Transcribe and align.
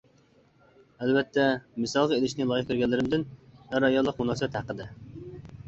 ئەلۋەتتە، 1.05 1.45
مىسالغا 1.83 2.17
ئىلىشنى 2.17 2.49
لايىق 2.53 2.67
كۆرگەنلىرىمدىن:-ئەر-ئاياللىق 2.71 4.21
مۇناسىۋەت 4.25 4.61
ھەققىدە. 4.63 4.93